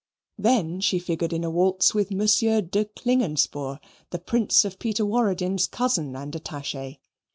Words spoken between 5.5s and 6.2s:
cousin